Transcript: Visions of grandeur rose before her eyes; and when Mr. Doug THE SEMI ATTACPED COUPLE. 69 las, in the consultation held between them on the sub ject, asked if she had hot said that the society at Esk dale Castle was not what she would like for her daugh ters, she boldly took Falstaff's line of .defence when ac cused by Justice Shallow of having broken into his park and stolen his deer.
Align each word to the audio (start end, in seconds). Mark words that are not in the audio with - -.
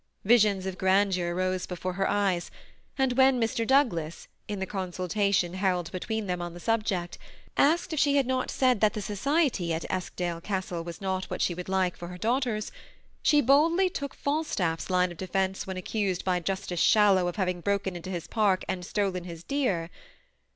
Visions 0.25 0.65
of 0.65 0.79
grandeur 0.79 1.35
rose 1.35 1.67
before 1.67 1.93
her 1.93 2.09
eyes; 2.09 2.49
and 2.97 3.13
when 3.13 3.39
Mr. 3.39 3.67
Doug 3.67 3.91
THE 3.91 3.97
SEMI 3.97 4.07
ATTACPED 4.07 4.07
COUPLE. 4.07 4.07
69 4.07 4.07
las, 4.07 4.27
in 4.47 4.59
the 4.59 4.65
consultation 4.65 5.53
held 5.53 5.91
between 5.91 6.25
them 6.25 6.41
on 6.41 6.55
the 6.55 6.59
sub 6.59 6.83
ject, 6.83 7.19
asked 7.55 7.93
if 7.93 7.99
she 7.99 8.15
had 8.15 8.27
hot 8.27 8.49
said 8.49 8.81
that 8.81 8.93
the 8.93 9.01
society 9.03 9.71
at 9.71 9.85
Esk 9.91 10.15
dale 10.15 10.41
Castle 10.41 10.83
was 10.83 11.01
not 11.01 11.25
what 11.25 11.39
she 11.43 11.53
would 11.53 11.69
like 11.69 11.95
for 11.95 12.07
her 12.07 12.17
daugh 12.17 12.41
ters, 12.41 12.71
she 13.21 13.41
boldly 13.41 13.91
took 13.91 14.15
Falstaff's 14.15 14.89
line 14.89 15.11
of 15.11 15.19
.defence 15.19 15.67
when 15.67 15.77
ac 15.77 15.83
cused 15.83 16.23
by 16.25 16.39
Justice 16.39 16.79
Shallow 16.79 17.27
of 17.27 17.35
having 17.35 17.61
broken 17.61 17.95
into 17.95 18.09
his 18.09 18.25
park 18.25 18.63
and 18.67 18.83
stolen 18.83 19.25
his 19.25 19.43
deer. 19.43 19.91